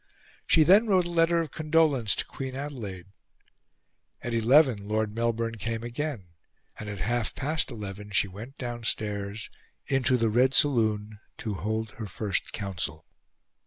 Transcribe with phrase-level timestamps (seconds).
[0.47, 3.05] She then wrote a letter of condolence to Queen Adelaide.
[4.23, 6.29] At eleven, Lord Melbourne came again;
[6.79, 9.51] and at half past eleven she went downstairs
[9.85, 13.05] into the red saloon to hold her first Council.